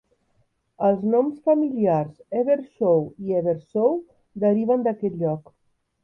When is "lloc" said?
5.25-5.53